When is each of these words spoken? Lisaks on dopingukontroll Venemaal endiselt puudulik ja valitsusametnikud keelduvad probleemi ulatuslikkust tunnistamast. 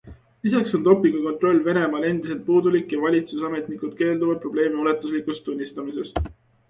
Lisaks 0.45 0.71
on 0.77 0.85
dopingukontroll 0.85 1.59
Venemaal 1.67 2.07
endiselt 2.07 2.41
puudulik 2.47 2.95
ja 2.97 3.01
valitsusametnikud 3.03 3.93
keelduvad 4.01 4.41
probleemi 4.47 4.83
ulatuslikkust 4.87 5.47
tunnistamast. 5.51 6.23